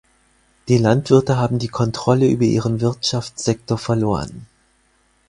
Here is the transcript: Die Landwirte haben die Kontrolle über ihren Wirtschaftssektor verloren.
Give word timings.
Die 0.67 0.79
Landwirte 0.79 1.37
haben 1.37 1.59
die 1.59 1.67
Kontrolle 1.67 2.27
über 2.27 2.45
ihren 2.45 2.81
Wirtschaftssektor 2.81 3.77
verloren. 3.77 4.47